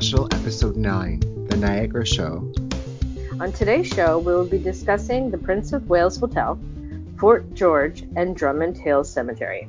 [0.00, 2.50] special episode 9, The Niagara Show.
[3.38, 6.58] On today's show, we will be discussing the Prince of Wales Hotel,
[7.18, 9.68] Fort George, and Drummond Hill Cemetery.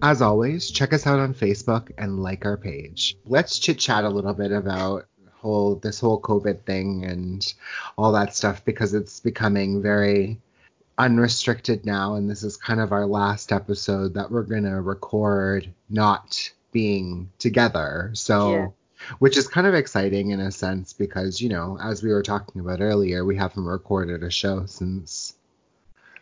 [0.00, 3.16] As always, check us out on Facebook and like our page.
[3.26, 7.52] Let's chit chat a little bit about whole this whole COVID thing and
[7.96, 10.38] all that stuff because it's becoming very
[10.98, 15.68] unrestricted now and this is kind of our last episode that we're going to record
[15.90, 18.10] not being together.
[18.14, 18.68] So Yeah.
[19.18, 22.60] Which is kind of exciting in a sense because, you know, as we were talking
[22.60, 25.34] about earlier, we haven't recorded a show since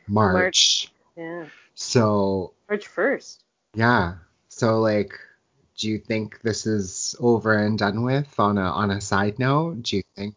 [0.07, 0.35] March.
[0.35, 0.93] March.
[1.17, 1.47] Yeah.
[1.75, 3.39] So, March 1st.
[3.75, 4.15] yeah.
[4.49, 5.13] So like
[5.77, 9.83] do you think this is over and done with on a on a side note?
[9.83, 10.35] Do you think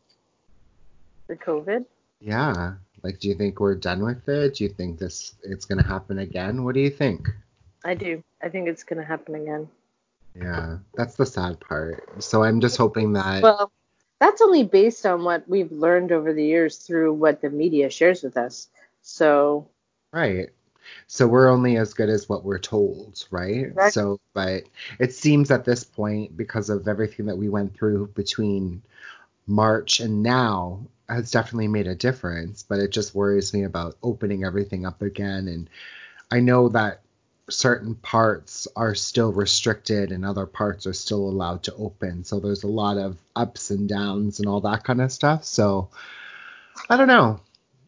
[1.28, 1.86] The COVID.
[2.20, 4.56] yeah, like do you think we're done with it?
[4.56, 6.66] Do you think this it's going to happen again?
[6.66, 7.30] What do you think?
[7.86, 8.22] I do.
[8.44, 9.70] I think it's going to happen again.
[10.36, 12.24] Yeah, that's the sad part.
[12.24, 13.72] So I'm just hoping that Well,
[14.20, 18.24] that's only based on what we've learned over the years through what the media shares
[18.24, 18.70] with us.
[19.02, 19.68] So,
[20.14, 20.50] Right.
[21.08, 23.68] So we're only as good as what we're told, right?
[23.92, 24.64] So, but
[25.00, 28.82] it seems at this point, because of everything that we went through between
[29.48, 32.64] March and now, has definitely made a difference.
[32.64, 35.48] But it just worries me about opening everything up again.
[35.48, 35.70] And
[36.32, 37.02] I know that
[37.50, 42.24] certain parts are still restricted and other parts are still allowed to open.
[42.24, 45.44] So there's a lot of ups and downs and all that kind of stuff.
[45.46, 45.90] So
[46.90, 47.40] I don't know.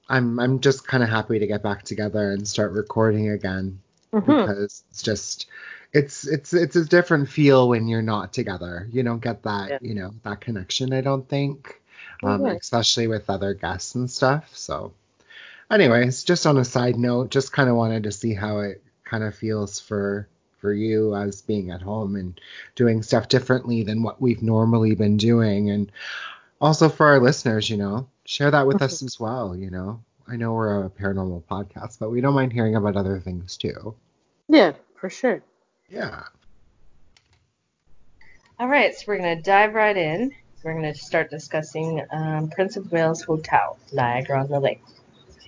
[0.09, 3.79] I'm I'm just kind of happy to get back together and start recording again
[4.11, 4.25] mhm.
[4.25, 5.47] because it's just
[5.93, 8.87] it's it's it's a different feel when you're not together.
[8.91, 9.77] You don't get that Yeah.
[9.81, 10.93] you know that connection.
[10.93, 11.81] I don't think,
[12.23, 12.53] um, yeah.
[12.53, 14.49] especially with other guests and stuff.
[14.55, 14.93] So,
[15.69, 18.81] anyways, just on a side note, just kind of wanted to see how it
[19.11, 20.27] kind of feels for
[20.59, 22.39] for you as being at home and
[22.75, 25.91] doing stuff differently than what we've normally been doing and
[26.61, 30.37] also for our listeners you know share that with us as well you know i
[30.37, 33.93] know we're a paranormal podcast but we don't mind hearing about other things too
[34.47, 35.41] yeah, for sure.
[35.89, 36.23] yeah
[38.59, 40.33] All right, so we're going to dive right in.
[40.63, 44.83] We're going to start discussing um, Prince of Wales Hotel, Niagara on the Lake.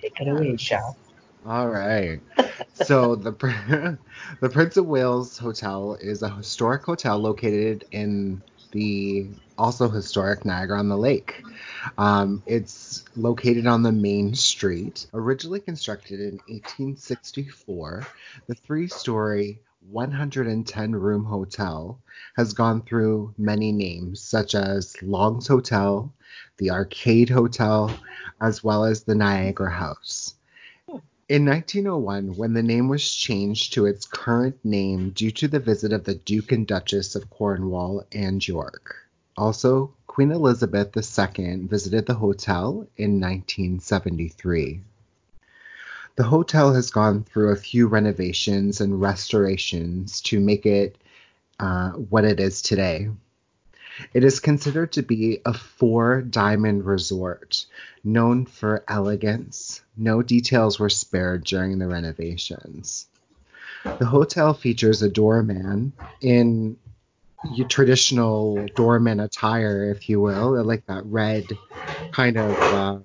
[0.00, 0.94] Take it away, Sean.
[1.46, 2.20] All right
[2.74, 3.32] so the
[4.40, 9.26] the prince of wales hotel is a historic hotel located in the
[9.58, 11.42] also historic niagara on the lake
[11.98, 15.06] Um, it's located on the main street.
[15.14, 18.06] Originally constructed in 1864,
[18.48, 19.60] the three story,
[19.90, 22.00] 110 room hotel
[22.36, 26.12] has gone through many names, such as Long's Hotel,
[26.58, 27.90] the Arcade Hotel,
[28.40, 30.34] as well as the Niagara House.
[31.26, 35.90] In 1901, when the name was changed to its current name due to the visit
[35.90, 38.96] of the Duke and Duchess of Cornwall and York.
[39.34, 44.82] Also, Queen Elizabeth II visited the hotel in 1973.
[46.16, 50.98] The hotel has gone through a few renovations and restorations to make it
[51.58, 53.08] uh, what it is today.
[54.12, 57.66] It is considered to be a four diamond resort,
[58.02, 59.82] known for elegance.
[59.96, 63.06] No details were spared during the renovations.
[63.84, 66.76] The hotel features a doorman in
[67.68, 71.46] traditional doorman attire, if you will, like that red
[72.12, 73.04] kind of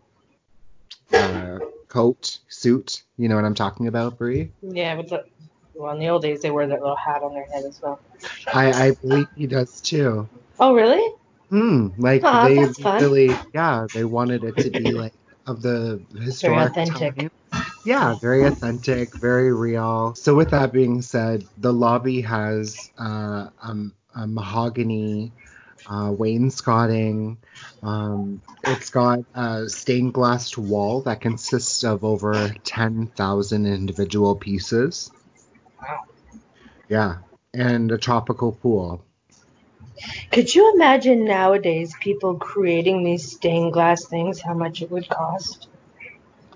[1.14, 3.04] uh, uh, coat suit.
[3.18, 4.52] You know what I'm talking about, Brie?
[4.62, 5.26] Yeah, but the,
[5.74, 8.00] well, in the old days, they wore that little hat on their head as well.
[8.54, 10.28] I, I believe he does too.
[10.60, 11.14] Oh, really?
[11.50, 13.00] Hmm, like Aw, they that's fun.
[13.00, 15.14] really, yeah, they wanted it to be like
[15.48, 16.84] of the historic authentic.
[16.84, 17.30] time.
[17.84, 20.14] Yeah, very authentic, very real.
[20.16, 25.34] So with that being said, the lobby has uh, um, a mahogany
[25.88, 27.38] uh, wainscoting.
[27.82, 35.12] Um, it's got a stained glass wall that consists of over 10,000 individual pieces.
[35.82, 36.00] Wow.
[36.90, 37.20] Yeah,
[37.54, 39.06] and a tropical pool.
[40.32, 45.68] Could you imagine nowadays people creating these stained glass things, how much it would cost?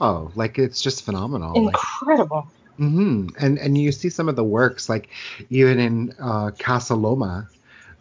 [0.02, 1.64] Oh, like it's just phenomenal.
[1.64, 2.48] Like, Incredible.
[2.78, 5.10] hmm And and you see some of the works, like
[5.50, 7.48] even in uh, Casa Loma,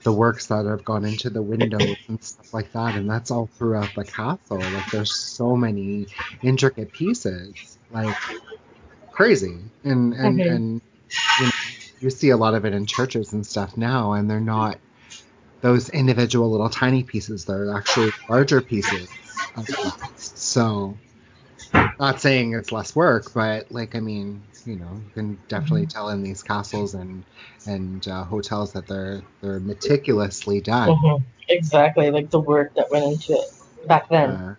[0.04, 3.48] the works that have gone into the windows and stuff like that, and that's all
[3.58, 4.72] throughout the castle.
[4.72, 6.08] Like there's so many
[6.42, 8.16] intricate pieces, like
[9.12, 9.70] crazy.
[9.84, 10.46] And and Mhm.
[10.46, 10.82] and
[11.38, 11.52] you, know,
[12.00, 14.80] you see a lot of it in churches and stuff now, and they're not
[15.62, 17.46] those individual little tiny pieces.
[17.46, 19.18] They're actually larger pieces.
[20.16, 21.00] So
[21.98, 25.86] not saying it's less work, but like I mean, you know, you can definitely Mm-hmm.
[25.86, 27.24] tell in these castles and
[27.66, 31.02] and uh, hotels that they're they're meticulously done.
[31.02, 31.22] Mhm.
[31.48, 34.38] Exactly, like the work that went into it back then.
[34.38, 34.54] Uh,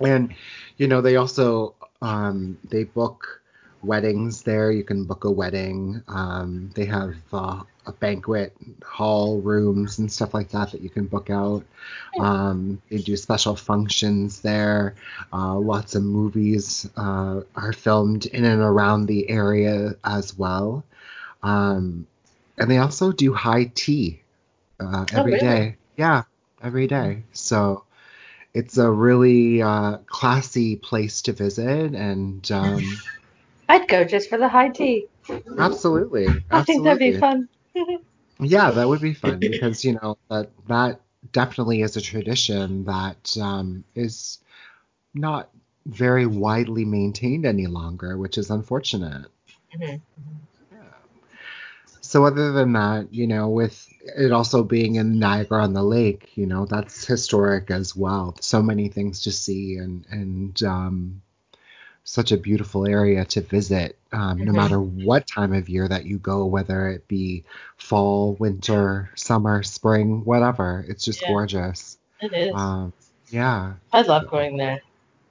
[0.00, 0.34] and
[0.76, 3.42] you know they also um, they book
[3.82, 4.70] weddings there.
[4.72, 6.02] You can book a wedding.
[6.08, 8.54] Um, they have uh, a banquet
[8.84, 11.64] hall rooms and stuff like that that you can book out.
[12.18, 14.94] Um, they do special functions there.
[15.32, 20.84] Uh, lots of movies uh, are filmed in and around the area as well.
[21.42, 22.06] Um,
[22.58, 24.20] and they also do high tea
[24.78, 25.60] uh, Oh, every day.
[25.60, 25.76] really?
[25.96, 26.22] Yeah,
[26.62, 27.22] every day.
[27.32, 27.84] So
[28.52, 32.82] it's a really uh, classy place to visit, and um,
[33.68, 35.06] I'd go just for the high tea.
[35.58, 37.48] absolutely, I think that'd be fun.
[38.40, 41.00] Yeah, that would be fun because you know that that
[41.32, 44.38] definitely is a tradition that um, is
[45.14, 45.50] not
[45.86, 49.26] very widely maintained any longer, which is unfortunate.
[49.74, 50.00] Mhm.
[52.02, 56.30] So other than that, you know, with it also being in Niagara on the Lake,
[56.36, 58.36] you know, that's historic as well.
[58.40, 61.22] So many things to see and and um,
[62.10, 64.56] such a beautiful area to visit, um, no Mhm.
[64.56, 67.44] matter what time of year that you go, whether it be
[67.76, 70.84] fall, winter, summer, spring, whatever.
[70.88, 71.28] It's just Yeah.
[71.28, 71.98] gorgeous.
[72.22, 72.54] It is.
[72.54, 72.92] Um,
[73.30, 74.80] yeah, I love going there.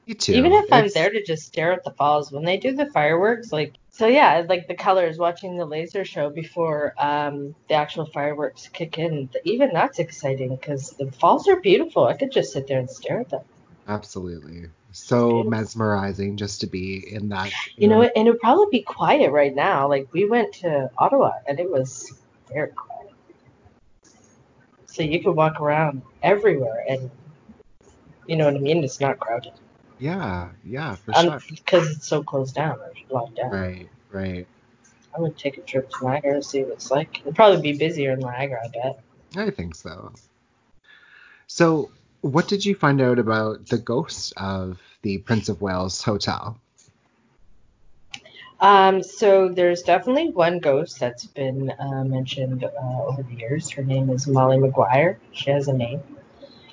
[0.07, 0.35] me too.
[0.35, 3.51] Even if I'm there to just stare at the falls when they do the fireworks,
[3.51, 8.69] like so yeah, like the colors watching the laser show before um, the actual fireworks
[8.69, 9.29] kick in.
[9.45, 12.05] Even that's exciting because the falls are beautiful.
[12.05, 13.43] I could just sit there and stare at them.
[13.87, 14.69] Absolutely.
[14.91, 17.51] So mesmerizing just to be in that.
[17.77, 19.87] You know, and it would probably be quiet right now.
[19.87, 22.11] Like we went to Ottawa and it was
[22.51, 23.13] very quiet.
[24.87, 27.09] So you could walk around everywhere and
[28.25, 28.83] you know what I mean?
[28.83, 29.53] It's not crowded.
[29.97, 31.41] Yeah, yeah, for Um, sure.
[31.49, 33.49] because it's so closed down or locked down.
[33.49, 34.47] Right, right.
[35.15, 37.21] I would take a trip to Niagara to see what it's like.
[37.21, 39.03] It'd probably be busier in Niagara, I bet.
[39.35, 40.13] I think so.
[41.47, 46.59] So, what did you find out about the ghost of the Prince of Wales Hotel?
[48.59, 53.69] Um, so there's definitely one ghost that's been uh, mentioned uh, over the years.
[53.69, 55.15] Her name is Molly McGuire.
[55.31, 56.01] She has a name.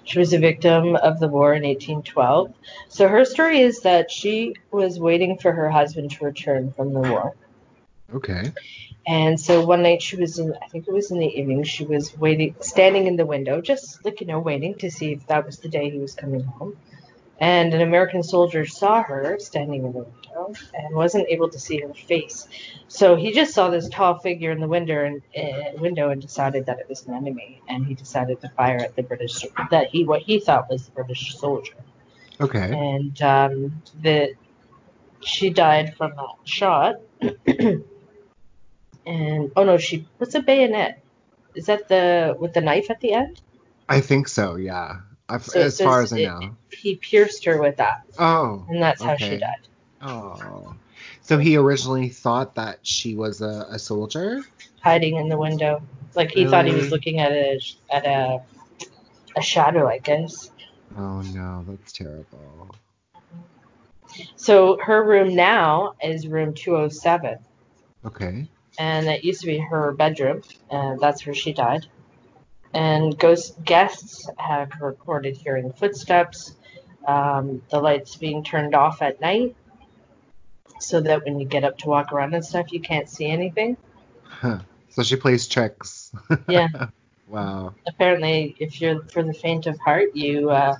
[0.02, 2.52] She was a victim of the war in 1812.
[2.88, 7.00] So her story is that she was waiting for her husband to return from the
[7.00, 7.34] war.
[8.14, 8.52] Okay.
[9.06, 11.84] And so one night she was in, I think it was in the evening, she
[11.84, 15.46] was waiting, standing in the window, just like, you know, waiting to see if that
[15.46, 16.76] was the day he was coming home.
[17.38, 21.78] And an American soldier saw her standing in the window and wasn't able to see
[21.78, 22.48] her face.
[22.88, 26.66] So he just saw this tall figure in the window and, uh, window and decided
[26.66, 27.62] that it was an enemy.
[27.68, 30.92] And he decided to fire at the British, that he, what he thought was the
[30.92, 31.74] British soldier
[32.40, 32.70] Okay.
[32.72, 34.34] and um, the
[35.20, 36.96] she died from that shot.
[39.06, 41.02] and oh no, she what's a bayonet?
[41.54, 43.40] Is that the with the knife at the end?
[43.88, 44.96] I think so, yeah.
[45.28, 46.56] I've, So as far as I it- know.
[46.70, 48.64] He pierced her with that, Oh.
[48.68, 49.30] and that's how okay.
[49.30, 49.66] she died.
[50.02, 50.74] Oh.
[51.22, 54.42] So he originally thought that she was a, a soldier?
[54.82, 55.82] hiding in the window.
[56.14, 57.60] Like he thought he was looking at a
[57.90, 58.40] at a
[59.36, 60.50] a shadow, I guess.
[60.96, 62.70] Oh no, that's terrible.
[64.36, 67.38] So her room now is room 207,
[68.04, 68.48] Okay.
[68.78, 71.86] And it used to be her bedroom, and that's where she died.
[72.74, 76.54] And ghost guests have reported hearing footsteps,
[77.06, 79.56] um, the lights being turned off at night,
[80.80, 83.76] so that when you get up to walk around and stuff, you can't see anything.
[84.24, 84.58] Huh.
[84.90, 86.12] So she plays tricks.
[86.48, 86.68] Yeah.
[87.26, 87.74] wow.
[87.86, 90.76] apparently if you're for the faint of heart you uh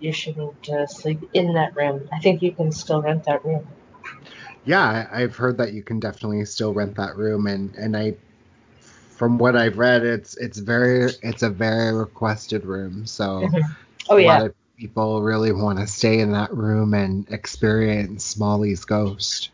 [0.00, 3.66] you shouldn't uh, sleep in that room i think you can still rent that room
[4.64, 8.14] Yeah, I've heard that you can definitely still rent that room, and and I,
[9.16, 13.06] from what I've read, it's it's very it's a very requested room.
[13.06, 13.72] So mm-hmm.
[14.10, 18.36] oh a yeah lot of people really want to stay in that room and experience
[18.36, 19.50] Molly's ghost.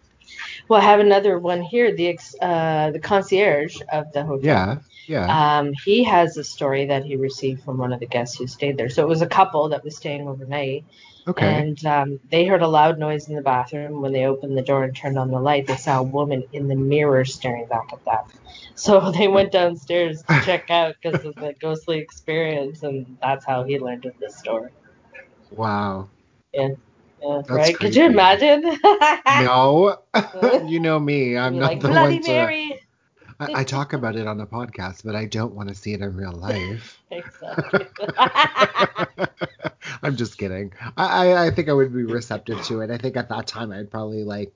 [0.68, 4.44] Well i have another one here the ex uh the concierge of the hotel.
[4.44, 5.58] Yeah, yeah.
[5.58, 8.76] um he has a story that he received from one of the guests who stayed
[8.76, 8.88] there.
[8.88, 10.84] So it was a couple that was staying overnight.
[11.26, 11.46] Okay.
[11.46, 14.84] and um, they heard a loud noise in the bathroom when they opened the door
[14.84, 15.66] and turned on the light.
[15.66, 18.24] They saw a woman in the mirror staring back at them.
[18.74, 23.64] So they went downstairs to check out because of the ghostly experience and that's how
[23.64, 24.70] he learned of this story.
[25.50, 26.10] Wow.
[26.52, 26.68] yeah,
[27.26, 28.62] That's right could you imagine
[29.26, 29.98] No,
[30.66, 31.36] you know me.
[31.36, 32.30] I'm Be not like the bloody one to.
[32.30, 32.80] mary
[33.40, 36.00] I, I talk about it on the podcast, but I don't want to see it
[36.00, 37.00] in real life.
[37.10, 37.86] exactly.
[40.02, 40.72] I'm just kidding.
[40.96, 42.90] I, I I think I would be receptive to it.
[42.90, 44.54] I think at that time I'd probably like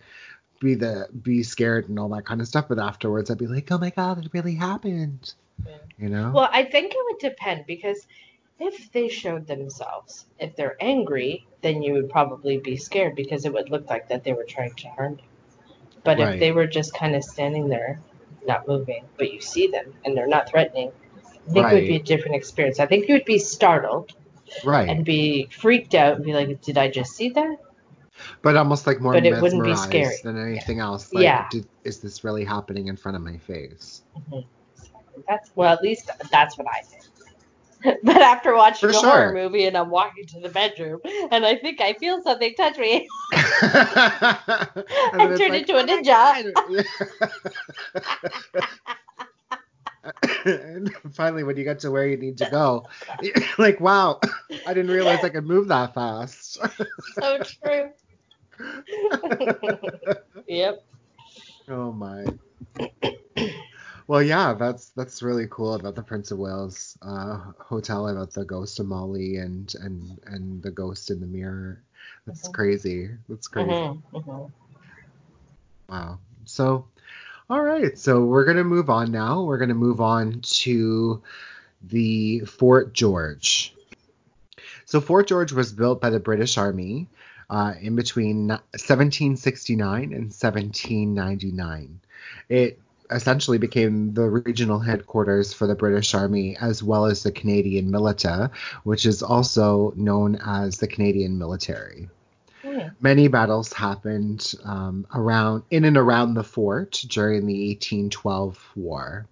[0.60, 3.70] be the be scared and all that kind of stuff, but afterwards I'd be like,
[3.72, 5.34] oh my god, it really happened.
[5.66, 5.76] Yeah.
[5.98, 6.30] You know?
[6.32, 8.06] well, I think it would depend because
[8.58, 13.52] if they showed themselves, if they're angry, then you would probably be scared because it
[13.52, 15.24] would look like that they were trying to harm you.
[16.04, 16.34] But Right.
[16.34, 18.00] if they were just kind of standing there,
[18.46, 20.90] not moving, but you see them and they're not threatening,
[21.48, 22.80] I think it would be a different experience.
[22.80, 24.12] I think you would be startled
[24.64, 24.88] right.
[24.88, 27.56] and be freaked out and be like, "Did I just see that?"
[28.42, 30.16] but almost like more But it wouldn't be scary.
[30.24, 31.12] than anything else.
[31.12, 31.46] Like, Yeah.
[31.50, 34.02] did, is this really happening in front of my face?
[34.16, 34.40] Mm-hmm.
[35.28, 37.04] That's well, at least that's what I think.
[38.02, 41.56] But after watching For a horror movie and I'm walking to the bedroom and I
[41.56, 46.52] think I feel something touch me, I turned like, into a "Oh ninja.
[50.44, 52.86] And finally, when you get to where you need to go,
[53.58, 54.20] like, wow,
[54.66, 56.58] I didn't realize I could move that fast.
[57.20, 57.90] so true.
[60.48, 60.84] Yep.
[61.68, 62.24] oh my.
[64.08, 68.44] Well, yeah, that's that's really cool about the Prince of Wales uh, hotel, about the
[68.44, 71.84] ghost of Molly and and and the ghost in the mirror.
[72.26, 72.52] That's Mhm.
[72.54, 73.10] crazy.
[73.28, 73.70] That's crazy.
[73.74, 74.52] Mhm, mhm.
[75.88, 76.18] Wow.
[76.46, 76.86] So,
[77.50, 77.98] all right.
[77.98, 79.42] So we're gonna move on now.
[79.44, 81.22] We're gonna move on to
[81.82, 83.74] the Fort George.
[84.86, 87.08] So Fort George was built by the British Army
[87.50, 92.00] uh, in between 1769 and 1799.
[92.48, 97.90] It essentially became the regional headquarters for the British Army as well as the Canadian
[97.90, 98.50] Militia,
[98.84, 102.08] which is also known as the Canadian Military.
[102.62, 102.88] Hmm.
[103.00, 109.26] Many battles happened um, around in and around the fort during the 1812 war.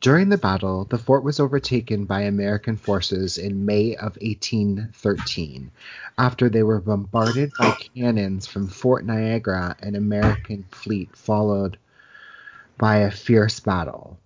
[0.00, 5.70] During the battle, the fort was overtaken by American forces in May of 1813
[6.18, 11.78] after they were bombarded by cannons from Fort Niagara an American fleet followed
[12.78, 14.18] by a fierce battle.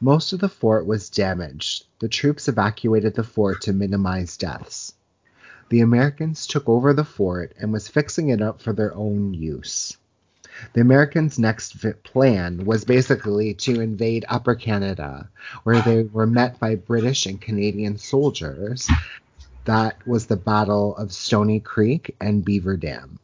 [0.00, 1.86] Most of the fort was damaged.
[2.00, 4.92] The troops evacuated the fort to minimize deaths.
[5.68, 9.96] The Americans took over the fort and was fixing it up for their own use.
[10.72, 15.28] The Americans' next plan was basically to invade Upper Canada,
[15.64, 18.88] where they were met by British and Canadian soldiers.
[19.64, 23.18] That was the Battle of Stony Creek and Beaver Dam.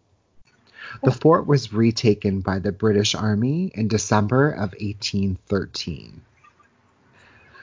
[1.02, 6.20] The fort was retaken by the British Army in December of 1813.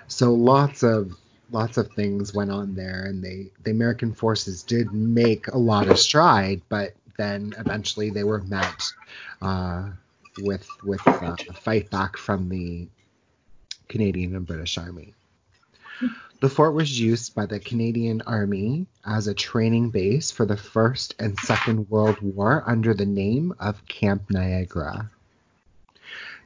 [0.07, 1.13] So lots of
[1.51, 5.88] lots of things went on there, and they the American forces did make a lot
[5.88, 8.83] of stride, but then eventually they were met
[9.41, 9.89] uh,
[10.39, 12.88] with with uh, a fight back from the
[13.88, 15.13] Canadian and British Army.
[16.41, 21.13] The fort was used by the Canadian Army as a training base for the First
[21.20, 25.10] and Second World War under the name of Camp Niagara.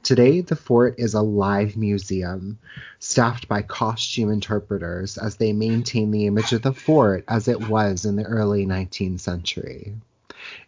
[0.02, 2.58] Today, the fort is a live museum
[3.00, 8.04] staffed by costume interpreters as they maintain the image of the fort as it was
[8.04, 9.94] in the early 19th century.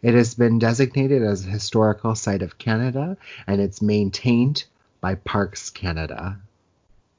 [0.00, 3.16] It has been designated as a historical site of Canada
[3.46, 4.64] and it's maintained
[5.00, 6.38] by Parks Canada.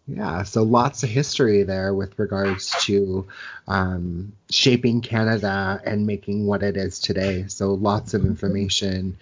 [0.08, 3.28] Yeah, so lots of history there with regards to
[3.68, 7.46] um, shaping Canada and making what it is today.
[7.48, 9.18] So lots of information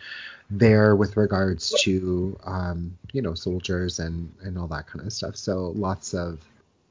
[0.51, 5.35] there with regards to um, you know soldiers and and all that kind of stuff.
[5.35, 6.39] So lots of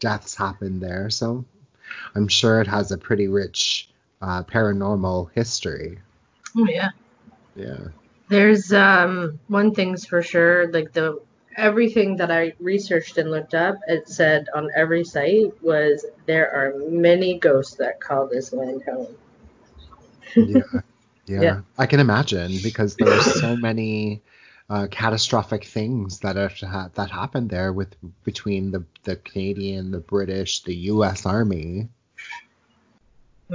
[0.01, 1.09] deaths happened there.
[1.09, 1.45] So
[2.17, 3.89] I'm sure it has a pretty rich
[4.21, 5.99] uh, paranormal history.
[6.57, 6.91] Oh yeah.
[7.55, 7.79] Yeah.
[8.29, 11.21] There's um one thing's for sure, like the
[11.57, 16.79] everything that I researched and looked up, it said on every site was there are
[16.89, 19.17] many ghosts that call this land home.
[20.37, 20.63] Yeah.
[21.27, 21.41] Yeah.
[21.41, 21.61] Yeah.
[21.79, 24.23] I can imagine because there are so many
[24.69, 30.01] uh, catastrophic things that have ha- that happened there with between the the Canadian, the
[30.01, 31.25] British, the U.S.
[31.25, 31.89] Army.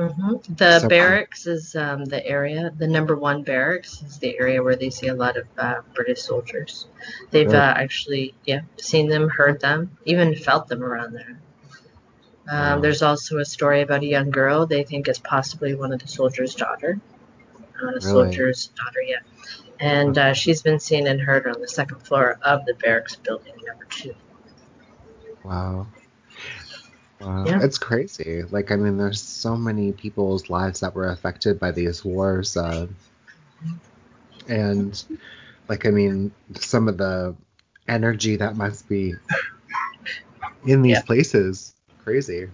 [0.07, 2.71] Hmm The So- barracks is um, the area.
[2.77, 6.21] The number one barracks is the area where they see a lot of uh, British
[6.21, 6.87] soldiers.
[7.31, 7.57] They've Really?
[7.57, 11.39] uh, actually, yeah, seen them, heard them, even felt them around there.
[12.49, 12.79] Um, Wow.
[12.79, 16.07] There's also a story about a young girl they think is possibly one of the
[16.07, 16.99] soldiers' daughter.
[17.81, 19.19] Uh, a soldier's daughter, yeah.
[19.79, 23.53] And uh, she's been seen and heard on the second floor of the barracks building,
[23.65, 24.15] number two.
[25.43, 25.87] Wow.
[27.19, 27.45] Wow.
[27.45, 27.63] Yeah.
[27.63, 28.43] It's crazy.
[28.43, 32.55] Like, I mean, there's so many people's lives that were affected by these wars.
[32.55, 32.87] Uh,
[34.47, 35.03] and,
[35.67, 37.35] like, I mean, some of the
[37.87, 39.15] energy that must be
[40.65, 41.01] in these Yeah.
[41.01, 41.73] places.
[42.03, 42.49] Crazy.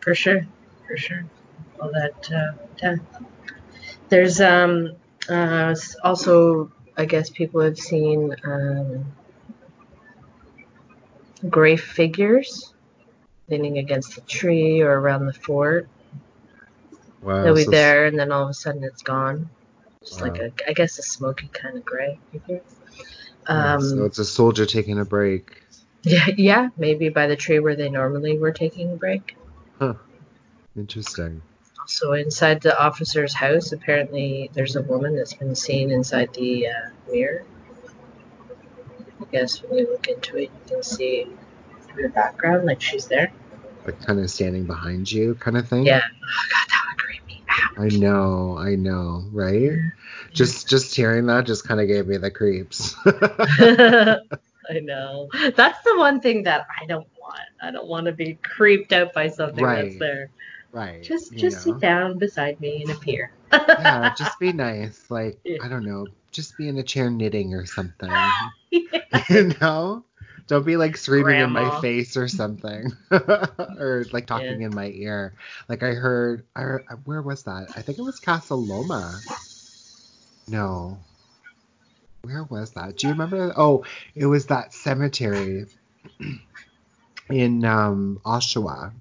[0.00, 0.46] For sure,
[0.86, 1.24] for sure.
[1.80, 2.52] All that, uh,
[2.82, 2.96] yeah.
[4.08, 4.96] There's um
[5.28, 9.04] uh also I guess people have seen um
[11.48, 12.74] gray figures
[13.50, 15.88] leaning against a tree or around the fort.
[17.22, 17.42] Wow.
[17.42, 19.50] They'll be so- there and then all of a sudden it's gone.
[20.04, 20.48] Just like Wow.
[20.66, 22.18] a I guess a smoky kind of gray
[23.46, 25.62] Um so it's a soldier taking a break.
[26.02, 29.36] yeah, yeah, maybe by the tree where they normally were taking a break.
[29.78, 29.94] Huh.
[30.76, 31.42] Interesting.
[31.86, 36.72] So inside the officer's house, apparently there's a woman that's been seen inside the uh,
[37.10, 37.44] mirror.
[39.20, 41.26] I guess when you look into it, you can see
[41.82, 43.32] through the background like she's there.
[43.90, 45.84] Like kind of standing behind you, kind of thing.
[45.84, 46.00] Yeah.
[46.04, 47.82] Oh god, that would creep me out.
[47.82, 49.76] I know, I know, right?
[50.32, 52.94] Just just hearing that just kind of gave me the creeps.
[53.04, 55.28] I know.
[55.56, 57.40] That's the one thing that I don't want.
[57.62, 59.84] I don't want to be creeped out by something Right.
[59.86, 60.30] that's there.
[60.72, 61.02] right.
[61.02, 61.72] Just just know?
[61.72, 63.32] sit down beside me and appear.
[63.52, 65.10] yeah, just be nice.
[65.10, 65.58] Like, Yeah.
[65.62, 68.10] I don't know, just be in a chair knitting or something.
[68.70, 70.04] you know?
[70.46, 72.92] Don't be like screaming in my face or something.
[73.10, 74.66] or like talking Yeah.
[74.66, 75.34] in my ear.
[75.68, 76.62] Like I heard I,
[77.04, 77.68] where was that?
[77.76, 79.20] I think it was Casa Loma.
[80.48, 80.98] No.
[82.22, 82.96] Where was that?
[82.96, 83.52] Do you remember?
[83.56, 85.66] Oh, it was that cemetery
[87.30, 88.92] in um Oshawa.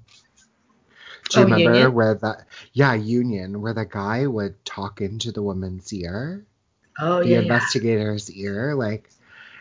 [1.29, 1.93] Do you Oh, remember Union?
[1.93, 6.45] where that yeah, Union, where the guy would talk into the woman's ear?
[6.99, 7.41] Oh the yeah, yeah.
[7.43, 9.09] investigator's ear, like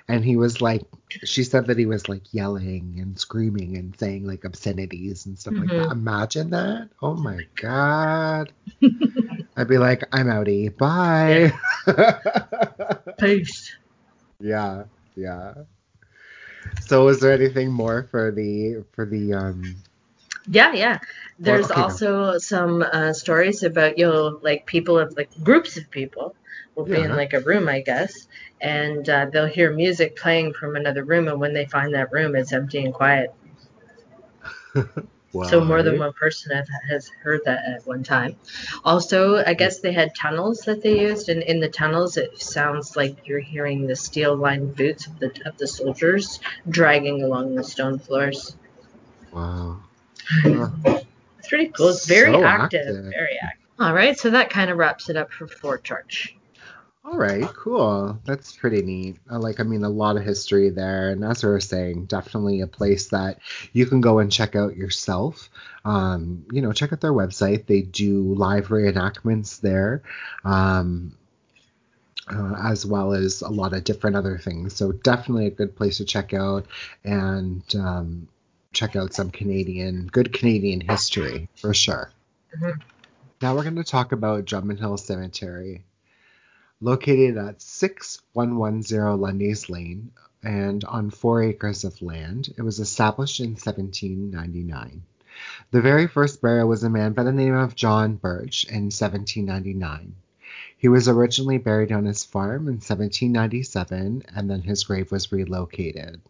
[0.08, 0.82] and he was like
[1.24, 5.54] she said that he was like yelling and screaming and saying like obscenities and stuff
[5.58, 5.88] like that.
[5.88, 5.92] Mhm.
[5.92, 6.90] Imagine that.
[7.02, 8.52] Oh my god.
[9.56, 10.76] I'd be like, I'm outie.
[10.76, 11.52] Bye.
[13.18, 13.76] Peace.
[14.40, 14.84] yeah,
[15.16, 15.54] yeah.
[16.80, 19.76] So is there anything more for the for the um
[20.50, 20.98] Yeah, yeah.
[21.38, 25.90] There's okay, also some uh, stories about you know like people of like groups of
[25.90, 26.34] people
[26.74, 28.28] will be in like a room, I guess,
[28.60, 32.34] and uh, they'll hear music playing from another room, and when they find that room,
[32.36, 33.30] it's empty and quiet.
[35.32, 35.42] wow.
[35.42, 38.36] So more than one person has heard that at one time.
[38.84, 42.96] Also, I guess they had tunnels that they used, and in the tunnels, it sounds
[42.96, 47.98] like you're hearing the steel-lined boots of the of the soldiers dragging along the stone
[47.98, 48.56] floors.
[49.32, 49.87] Wow.
[50.28, 50.68] Huh.
[51.38, 51.88] It's pretty cool.
[51.88, 53.04] It's very So active, active.
[53.06, 53.64] very active.
[53.80, 56.34] All right, so that kind of wraps it up for Fort George.
[57.04, 58.18] All right, cool.
[58.26, 59.16] That's pretty neat.
[59.30, 61.10] I like, I mean, a lot of history there.
[61.10, 63.38] And as we were saying, definitely a place that
[63.72, 65.48] you can go and check out yourself.
[65.86, 67.64] Um, you know, check out their website.
[67.66, 70.02] They do live reenactments there,
[70.44, 71.16] um,
[72.30, 74.76] uh, as well as a lot of different other things.
[74.76, 76.66] So definitely a good place to check out
[77.04, 78.28] and um,
[78.72, 82.10] check out some Canadian, good Canadian history for sure.
[82.56, 82.80] Mhm.
[83.40, 85.84] Now we're going to talk about Drummond Hill Cemetery
[86.80, 92.52] located at 6110 Lundy's Lane and on four acres of land.
[92.56, 95.02] It was established in 1799.
[95.70, 100.14] The very first burial was a man by the name of John Birch in 1799.
[100.76, 106.20] He was originally buried on his farm in 1797 and then his grave was relocated.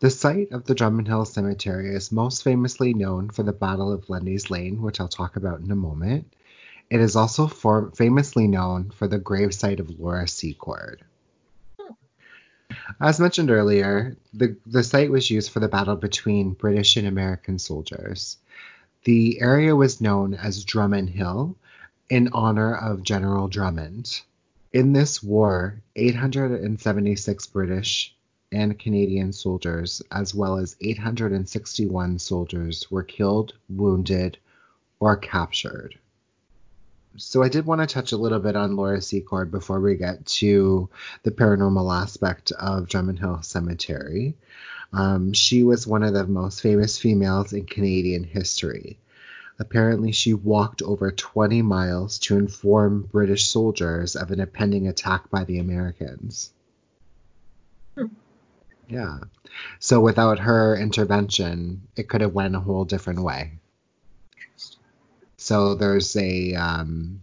[0.00, 4.08] The site of the Drummond Hill Cemetery is most famously known for the Battle of
[4.08, 6.32] Lundy's Lane, which I'll talk about in a moment.
[6.88, 11.02] It is also for, famously known for the gravesite of Laura Secord.
[13.00, 17.58] As mentioned earlier, the, the site was used for the battle between British and American
[17.58, 18.36] soldiers.
[19.02, 21.56] The area was known as Drummond Hill
[22.08, 24.20] in honor of General Drummond.
[24.72, 28.14] In this war, 876 British
[28.50, 34.38] and Canadian soldiers, as well as 861 soldiers, were killed, wounded,
[35.00, 35.98] or captured.
[37.16, 40.24] So I did want to touch a little bit on Laura Secord before we get
[40.26, 40.88] to
[41.24, 44.36] the paranormal aspect of Drummond Hill Cemetery.
[44.92, 48.98] Um, she was one of the most famous females in Canadian history.
[49.58, 55.44] Apparently, she walked over 20 miles to inform British soldiers of an impending attack by
[55.44, 56.52] the Americans.
[58.88, 59.18] Yeah.
[59.78, 63.52] So without her intervention, it could have went a whole different way.
[65.36, 67.22] So there's a um,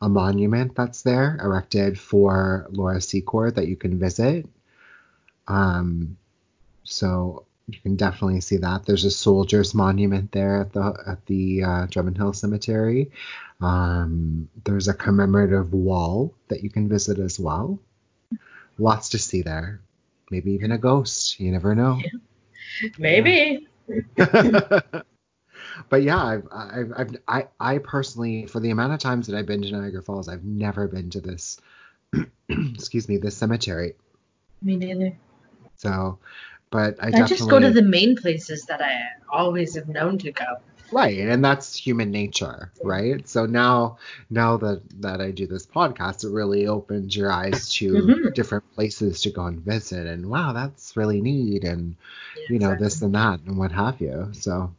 [0.00, 4.46] a monument that's there erected for Laura Secord that you can visit.
[5.48, 6.16] Um,
[6.84, 8.86] so you can definitely see that.
[8.86, 13.10] There's a soldiers monument there at the at the uh, Drummond Hill Cemetery.
[13.60, 17.78] Um, there's a commemorative wall that you can visit as well.
[18.78, 19.80] Lots to see there.
[20.30, 21.38] Maybe even a ghost.
[21.40, 22.00] You never know.
[22.98, 23.66] Maybe.
[25.88, 29.46] but yeah, I've, I've, I've, I, I personally, for the amount of times that I've
[29.46, 31.60] been to Niagara Falls, I've never been to this,
[32.48, 33.94] excuse me, this cemetery.
[34.62, 35.16] Me neither.
[35.76, 36.18] So,
[36.70, 40.32] but I, I just go to the main places that I always have known to
[40.32, 40.44] go.
[40.92, 43.26] Right, and that's human nature, right?
[43.28, 43.98] So now,
[44.30, 48.34] now that that I do this podcast, it really opens your eyes to Mhm.
[48.34, 51.96] different places to go and visit, and wow, that's really neat, and
[52.48, 52.84] you know Exactly.
[52.84, 54.28] this and that and what have you.
[54.32, 54.72] So,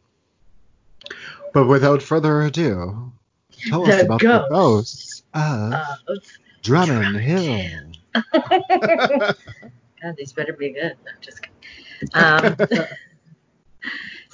[1.53, 3.11] but without further ado,
[3.67, 5.73] tell us about ghosts the ghosts of
[6.07, 7.91] Of- Drummond Hill.
[10.01, 10.95] God, these better be good.
[11.05, 11.53] No, just kidding.
[12.13, 12.55] Um,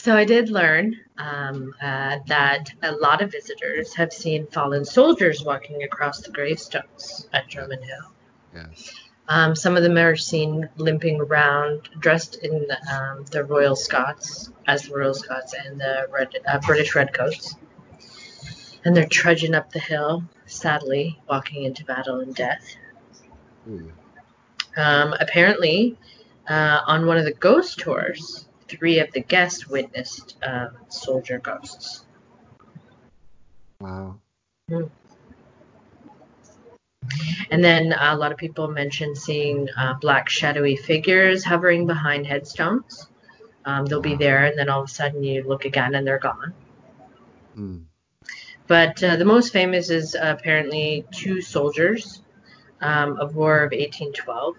[0.03, 5.45] so I did learn um, uh, that a lot of visitors have seen fallen soldiers
[5.45, 8.11] walking across the gravestones at Drummond Hill.
[8.53, 8.93] yes.
[9.29, 14.83] Um, some of them are seen limping around, dressed in um, the Royal Scots, as
[14.83, 17.55] the Royal Scots and the red, uh, British Redcoats.
[18.83, 22.75] And they're trudging up the hill, sadly, walking into battle and death.
[24.75, 25.97] Um, apparently,
[26.49, 32.05] uh, on one of the ghost tours, three of the guests witnessed um, soldier ghosts.
[33.79, 34.19] Wow.
[37.51, 43.07] And then a lot of people mentioned seeing uh, black shadowy figures hovering behind headstones.
[43.65, 46.19] Um, they'll be there, and then all of a sudden you look again and they're
[46.19, 46.53] gone.
[47.55, 47.77] Hmm.
[48.67, 52.21] But uh, the most famous is apparently two soldiers
[52.81, 54.55] um, of War of 1812.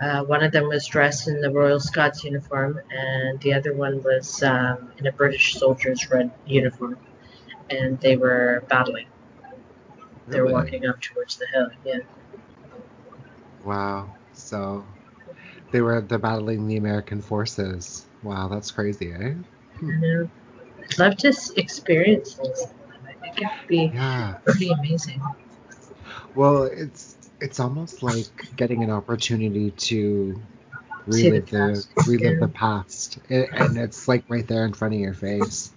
[0.00, 4.02] Uh, one of them was dressed in the Royal Scots uniform, and the other one
[4.02, 6.96] was um, in a British soldier's red uniform.
[7.70, 9.06] And they were battling.
[10.28, 10.54] They were Really?
[10.54, 11.68] walking up towards the hill.
[11.84, 11.98] Yeah.
[13.64, 14.14] Wow.
[14.32, 14.84] So
[15.72, 18.06] they were they're battling the American forces.
[18.22, 19.34] Wow, that's crazy, eh?
[19.82, 20.28] I know.
[20.90, 22.66] I'd love to s- experience this.
[23.08, 24.34] I think it would be Yeah.
[24.44, 25.20] pretty amazing.
[26.34, 30.40] Well, it's it's almost like getting an opportunity to
[31.06, 31.88] relive the, past.
[32.06, 35.70] relive the past, It- and it's like right there in front of your face.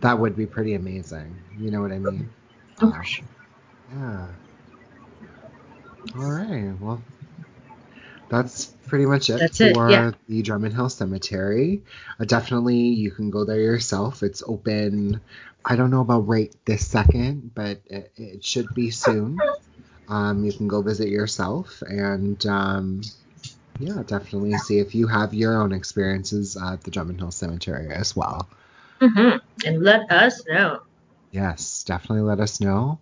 [0.00, 1.36] That would be pretty amazing.
[1.58, 2.30] You know what I mean?
[2.80, 3.24] Oh, sure.
[3.92, 4.26] Yeah.
[6.16, 6.72] All right.
[6.80, 7.02] Well,
[8.28, 10.12] that's pretty much it That's for it, yeah.
[10.28, 11.82] the Drummond Hill Cemetery.
[12.20, 14.22] Uh, definitely, you can go there yourself.
[14.22, 15.20] It's open.
[15.64, 19.38] I don't know about right this second, but it, it should be soon.
[20.08, 23.02] Um, you can go visit yourself and um,
[23.78, 28.16] yeah, definitely see if you have your own experiences at the Drummond Hill Cemetery as
[28.16, 28.48] well.
[29.00, 29.36] Mm-hmm.
[29.66, 30.80] And let us know.
[31.30, 33.00] Yes, definitely let us know.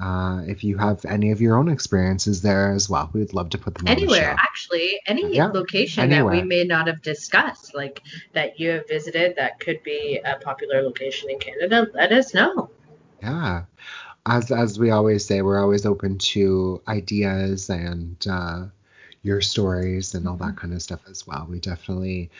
[0.00, 3.58] Uh, if you have any of your own experiences there as well, we'd love to
[3.58, 4.36] put them the Anywhere, show.
[4.38, 6.36] actually, any Yeah, location anywhere.
[6.36, 8.00] that we may not have discussed, like
[8.32, 12.70] that you have visited, that could be a popular location in Canada, let us know.
[13.20, 13.64] Yeah.
[14.28, 18.66] As as we always say, we're always open to ideas and uh,
[19.22, 21.46] your stories and all that kind of stuff as well.
[21.48, 22.30] We definitely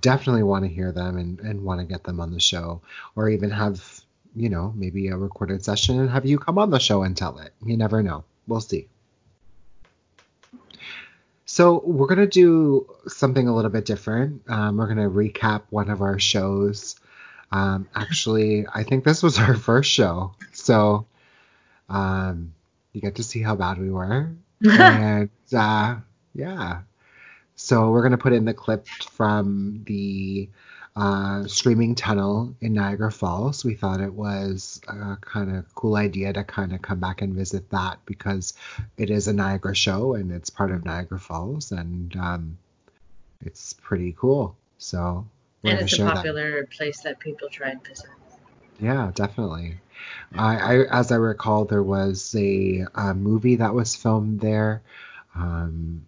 [0.00, 2.80] definitely want to hear them and, and want to get them on the show
[3.16, 4.00] or even have,
[4.34, 7.38] you know, maybe a recorded session and have you come on the show and tell
[7.38, 7.52] it.
[7.64, 8.24] You never know.
[8.46, 8.88] We'll see.
[11.44, 14.42] So we're gonna do something a little bit different.
[14.48, 16.96] Um, we're gonna recap one of our shows.
[17.52, 21.06] Um, actually, I think this was our first show, so
[21.88, 22.54] um,
[22.92, 24.30] you get to see how bad we were,
[24.68, 25.96] and uh,
[26.34, 26.80] yeah.
[27.54, 30.48] So we're gonna put in the clip from the
[30.96, 33.64] uh, Screaming Tunnel in Niagara Falls.
[33.64, 37.34] We thought it was a kind of cool idea to kind of come back and
[37.34, 38.54] visit that because
[38.96, 42.58] it is a Niagara show and it's part of Niagara Falls and um,
[43.44, 44.56] it's pretty cool.
[44.78, 45.26] So
[45.62, 46.16] we're and it's a share that.
[46.16, 48.10] popular place that people try and visit.
[48.80, 49.76] Yeah, definitely.
[50.34, 54.82] I, as I recall, there was a, a movie that was filmed there.
[55.34, 56.06] Um,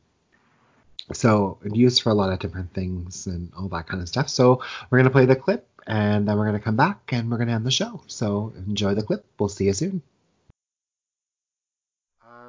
[1.12, 4.28] so used for a lot of different things and all that kind of stuff.
[4.28, 7.52] So we're gonna play the clip and then we're gonna come back and we're gonna
[7.52, 8.02] end the show.
[8.06, 9.24] So enjoy the clip.
[9.38, 10.02] We'll see you soon.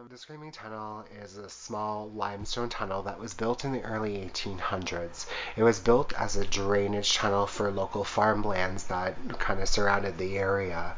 [0.09, 5.27] The Screaming Tunnel is a small limestone tunnel that was built in the early 1800s.
[5.55, 10.39] It was built as a drainage tunnel for local farmlands that kind of surrounded the
[10.39, 10.95] area.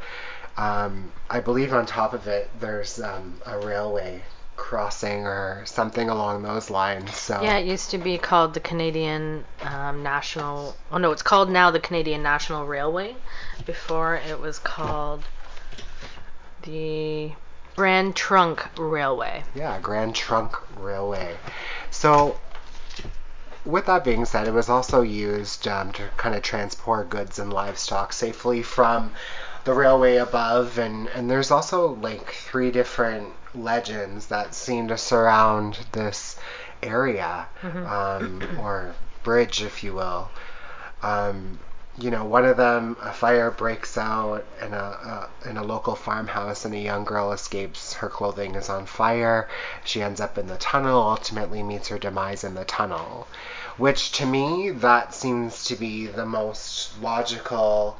[0.56, 4.21] Um, I believe on top of it there's um, a railway
[4.56, 7.13] crossing or something along those lines.
[7.13, 10.78] So Yeah, it used to be called the Canadian um, National.
[10.89, 13.17] Oh no, it's called now the Canadian National Railway.
[13.65, 15.26] Before it was called
[16.62, 17.34] the
[17.76, 19.44] Grand Trunk Railway.
[19.56, 21.38] Yeah, Grand Trunk Railway.
[21.90, 22.38] So
[23.66, 27.54] with that being said, it was also used um, to kind of transport goods and
[27.54, 29.12] livestock safely from
[29.64, 35.78] the railway above, and and there's also like three different legends that seem to surround
[35.92, 36.38] this
[36.82, 40.32] area um, or bridge, if you will.
[41.04, 41.60] Um,
[41.98, 46.64] you know, one of them, a fire breaks out in a, in a local farmhouse,
[46.66, 47.94] and a young girl escapes.
[47.94, 49.50] Her clothing is on fire.
[49.84, 51.02] She ends up in the tunnel.
[51.02, 53.28] Ultimately, meets her demise in the tunnel,
[53.78, 57.98] which to me that seems to be the most logical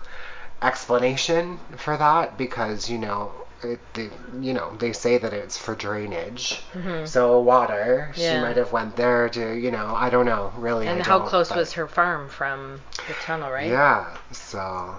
[0.62, 3.32] explanation for that because you know
[3.64, 6.62] it, they, you know they say that it's for drainage
[7.06, 8.42] so water she Mm-hmm.
[8.42, 11.50] Might have went there to you know i don't know really And I how close
[11.50, 13.70] but- was her farm from the tunnel, right?
[13.70, 14.96] yeah so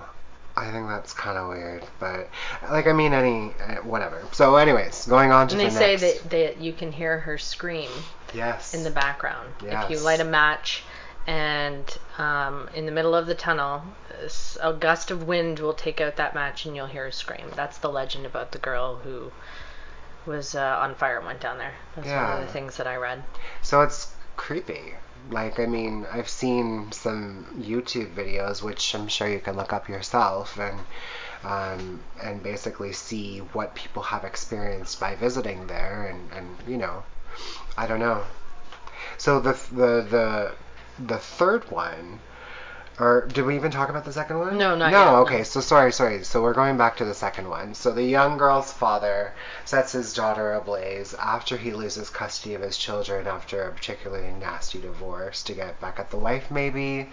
[0.56, 2.28] i think that's kind of weird but
[2.70, 5.98] like i mean any uh, whatever so anyways going on to the And they the
[5.98, 7.90] say next that, that you can hear her scream
[8.34, 9.48] yes in the background.
[9.62, 10.84] If you light a match
[11.26, 13.82] and um, in the middle of the tunnel,
[14.60, 17.46] a gust of wind will take out that match and you'll hear a scream.
[17.54, 19.32] That's the legend about the girl who
[20.26, 21.74] was uh, on fire and went down there.
[21.96, 23.22] That's one of the things that I read.
[23.62, 24.94] So it's creepy.
[25.30, 29.88] Like, I mean, I've seen some YouTube videos, which I'm sure you can look up
[29.88, 30.80] yourself, and
[31.44, 37.04] um, and basically see what people have experienced by visiting there, and, and you know,
[37.76, 38.24] I don't know.
[39.16, 40.52] So the the the
[40.98, 42.20] the third one,
[43.00, 44.58] or did we even talk about the second one?
[44.58, 45.16] No, not no, yet, no.
[45.22, 45.44] okay.
[45.44, 46.24] So sorry, sorry.
[46.24, 47.74] So we're going back to the second one.
[47.74, 49.32] So the young girl's father
[49.64, 54.80] sets his daughter ablaze after he loses custody of his children after a particularly nasty
[54.80, 57.08] divorce to get back at the wife, maybe.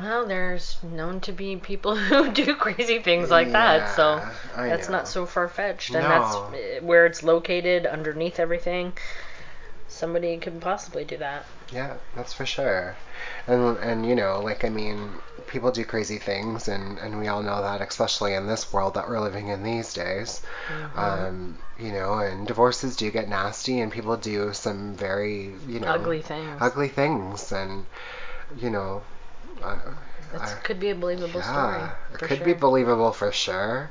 [0.00, 5.06] Well, there's known to be people who do crazy things like that, so that's not
[5.08, 5.94] so far fetched.
[5.94, 6.50] And No.
[6.50, 8.94] that's where it's located underneath everything.
[9.90, 11.44] Somebody could possibly do that.
[11.72, 12.96] Yeah, that's for sure.
[13.46, 15.10] And and you know, like I mean,
[15.48, 19.08] people do crazy things, and and we all know that, especially in this world that
[19.08, 20.40] we're living in these days.
[20.68, 20.98] Mm-hmm.
[20.98, 25.88] Um, you know, and divorces do get nasty, and people do some very you know
[25.88, 26.56] Ugly things.
[26.60, 27.84] ugly things, and
[28.56, 29.02] you know.
[29.62, 29.76] Uh,
[30.32, 31.90] It could be a believable yeah, story.
[32.14, 32.46] it could sure.
[32.46, 33.90] be believable for sure.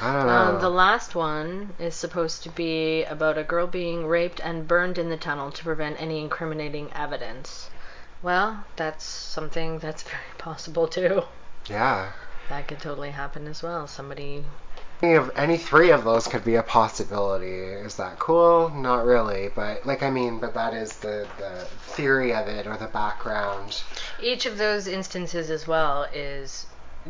[0.00, 0.32] I don't know.
[0.32, 4.96] Um, the last one is supposed to be about a girl being raped and burned
[4.98, 7.70] in the tunnel to prevent any incriminating evidence.
[8.22, 11.22] Well, that's something that's very possible too.
[11.68, 12.12] yeah.
[12.48, 13.86] That could totally happen as well.
[13.86, 14.44] Somebody.
[15.02, 17.60] Any of any three of those could be a possibility.
[17.60, 18.70] Is that cool?
[18.70, 22.76] Not really, but like I mean, but that is the the theory of it or
[22.76, 23.82] the background.
[24.20, 26.66] Each of those instances as well is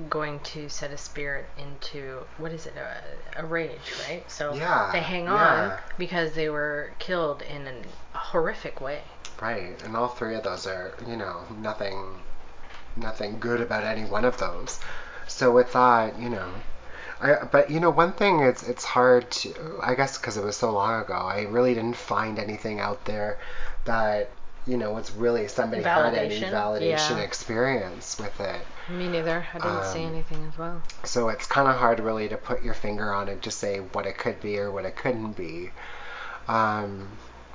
[0.08, 4.90] going to set a spirit into what is it a, a rage right so Yeah,
[4.92, 5.80] they hang on yeah.
[5.98, 9.02] because they were killed in a horrific way
[9.40, 12.20] Right, and all three of those are, you know, nothing
[12.96, 14.80] nothing good about any one of those.
[15.28, 16.48] So with that, you know,
[17.20, 20.56] I but you know one thing it's it's hard to I guess because it was
[20.56, 23.38] so long ago, I really didn't find anything out there
[23.84, 24.30] that
[24.66, 27.18] you know it's really somebody had any Validation, validation yeah.
[27.18, 28.60] experience with it.
[28.90, 32.28] me neither i didn't see Um, anything as well So it's kind of hard really
[32.28, 34.96] to put your finger on it to say what it could be or what it
[34.96, 35.70] couldn't be.
[36.48, 37.08] Um,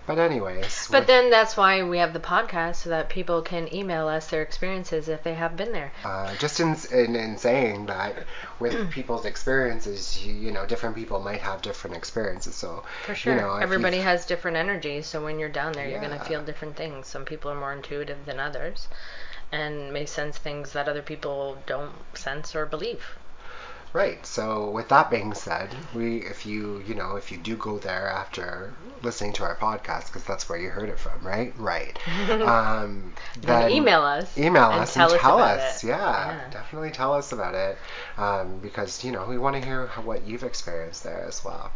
[0.06, 4.08] but anyways, but then that's why we have the podcast so that people can email
[4.08, 5.92] us their experiences if they have been there.
[6.04, 8.26] Uh, just in, in in saying that
[8.60, 12.56] with people's experiences, you, you know, different people might have different experiences.
[12.56, 13.36] So for sure.
[13.36, 16.76] you know, everybody has different energies so when you're down there you're gonna feel different
[16.76, 17.08] things.
[17.08, 18.88] Some people are more intuitive than others
[19.52, 23.18] and may sense things that other people don't sense or believe
[23.94, 24.26] Right.
[24.26, 28.08] So with that being said, we if you you know if you do go there
[28.10, 31.54] after listening to our podcast because that's where you heard it from, right?
[31.58, 31.98] Right.
[32.42, 35.84] Um, then email us email and us tell and us tell us.
[35.84, 36.50] Yeah, Yeah.
[36.50, 37.78] definitely tell us about it
[38.18, 41.72] um, because you know we want to hear what you've experienced there as well.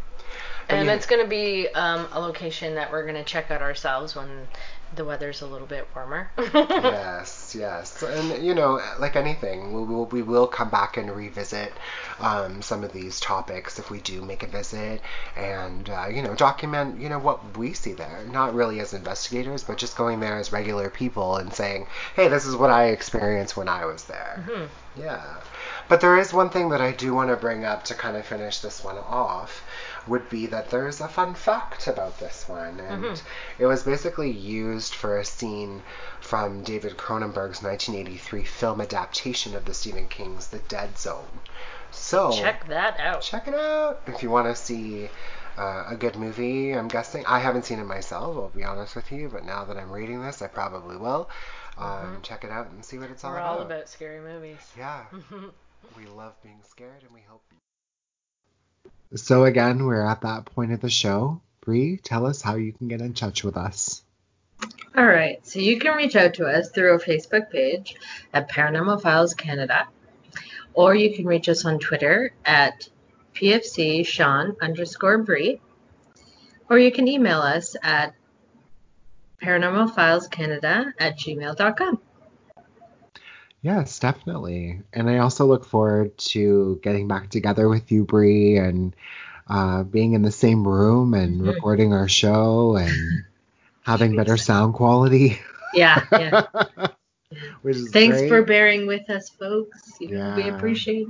[0.68, 3.62] And you- it's going to be um, a location that we're going to check out
[3.62, 4.46] ourselves when
[4.96, 6.30] the weather's a little bit warmer.
[6.54, 11.72] yes, yes, and you know, like anything, we will we will come back and revisit
[12.20, 15.02] um, some of these topics if we do make a visit,
[15.36, 18.24] and uh, you know, document you know what we see there.
[18.30, 22.46] Not really as investigators, but just going there as regular people and saying, hey, this
[22.46, 24.68] is what I experienced when I was there.
[24.96, 25.22] Yeah,
[25.88, 28.24] but there is one thing that I do want to bring up to kind of
[28.26, 29.62] finish this one off.
[30.08, 33.22] Would be that there's a fun fact about this one, and
[33.58, 35.82] it was basically used for a scene
[36.20, 41.26] from David Cronenberg's 1983 film adaptation of the Stephen King's The Dead Zone.
[41.90, 43.20] So check that out.
[43.22, 45.08] check it out if you want to see
[45.58, 46.72] uh, a good movie.
[46.72, 47.24] I'm guessing.
[47.26, 48.36] I haven't seen it myself.
[48.36, 51.28] I'll be honest with you, but now that I'm reading this, I probably will.
[51.76, 52.22] Um, Mhm.
[52.22, 53.42] Check it out and see what it's all about.
[53.56, 54.58] We're all about scary movies.
[54.76, 55.04] Yeah,
[55.96, 57.42] we love being scared, and we hope.
[59.14, 61.40] So again, we're at that point of the show.
[61.60, 64.02] Bree, tell us how you can get in touch with us.
[64.96, 67.94] All right, so you can reach out to us through our Facebook page
[68.32, 69.86] at Paranormal Files Canada,
[70.74, 72.88] or you can reach us on Twitter at
[73.34, 75.60] PFC Sean underscore Bree,
[76.68, 78.14] or you can email us at
[79.42, 82.00] paranormalfilescanada at gmail.com.
[83.62, 84.82] Yes, definitely.
[84.92, 88.94] And I also look forward to getting back together with you, Bree, and
[89.48, 91.46] uh, being in the same room and Mhm.
[91.46, 93.24] recording our show and
[93.82, 95.38] having better sound quality.
[95.72, 96.34] Yeah, yeah.
[97.62, 98.28] Which is Thanks great.
[98.28, 99.96] for bearing with us, folks.
[100.00, 100.48] You know, we Yeah.
[100.48, 101.08] appreciate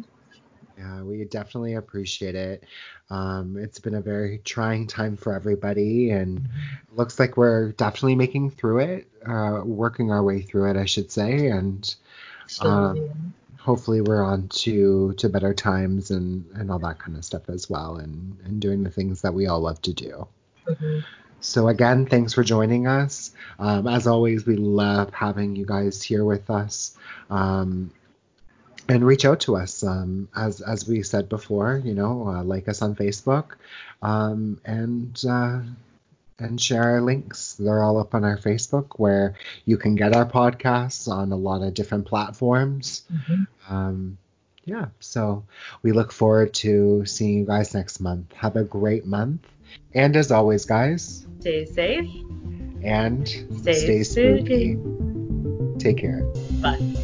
[0.76, 2.64] Yeah, we definitely appreciate it.
[3.10, 8.14] Um, it's been a very trying time for everybody, and it looks like we're definitely
[8.16, 11.94] making through it, uh, working our way through it, I should say, and
[12.50, 13.10] slowly.
[13.58, 17.68] hopefully we're on to to better times and and all that kind of stuff as
[17.68, 20.26] well, and and doing the things that we all love to do.
[20.66, 21.04] Mhm.
[21.40, 23.30] So again, thanks for joining us.
[23.58, 26.96] Um, as always, we love having you guys here with us.
[27.30, 27.92] Um,
[28.88, 29.84] and reach out to us.
[29.84, 33.56] Um, as as we said before, you know, uh, like us on Facebook,
[34.02, 35.60] um, and uh,
[36.38, 37.54] and share our links.
[37.54, 41.62] They're all up on our Facebook, where you can get our podcasts on a lot
[41.62, 43.02] of different platforms.
[43.12, 43.46] Mhm.
[43.68, 44.18] Um,
[44.64, 45.44] yeah, so
[45.82, 48.32] we look forward to seeing you guys next month.
[48.34, 49.46] Have a great month,
[49.94, 52.08] and as always, guys, Stay safe.
[52.82, 54.74] and Stay stay spooky.
[54.74, 55.78] spooky.
[55.78, 56.22] Take care.
[56.60, 56.94] Bye.